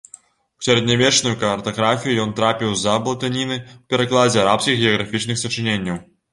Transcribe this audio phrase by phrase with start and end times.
[0.61, 6.05] У сярэднявечную картаграфію ён трапіў з-за блытаніны ў перакладзе арабскіх геаграфічных сачыненняў.